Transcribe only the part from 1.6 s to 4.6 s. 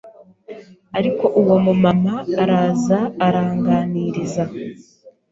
mumama araza aranganiriza